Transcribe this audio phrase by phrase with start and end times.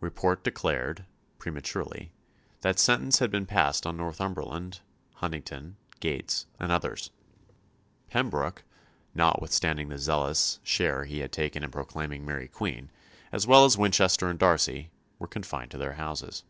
[0.00, 1.04] Report declared
[1.38, 2.10] prematurely
[2.62, 4.80] that sentence had been passed on Northumberland,
[5.14, 7.12] Huntingdon, Gates, and others.
[8.10, 8.64] Pembroke,
[9.14, 12.90] notwithstanding the zealous share he had taken in proclaiming Mary Queen,
[13.30, 16.42] as well as Winchester and Darcy, were confined to their houses.